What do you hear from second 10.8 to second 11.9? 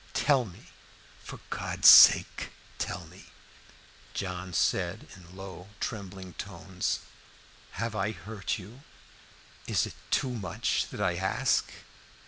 that I ask?"